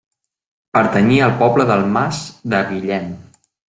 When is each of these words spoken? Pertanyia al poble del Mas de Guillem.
Pertanyia 0.77 1.27
al 1.27 1.35
poble 1.43 1.69
del 1.75 1.87
Mas 1.95 2.25
de 2.55 2.67
Guillem. 2.75 3.11